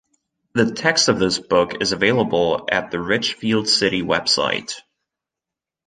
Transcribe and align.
The 0.55 0.71
text 0.71 1.09
of 1.09 1.19
this 1.19 1.37
book 1.37 1.79
is 1.79 1.91
available 1.91 2.67
at 2.71 2.89
the 2.89 2.99
Richfield 2.99 3.67
City 3.67 4.01
Website. 4.01 4.81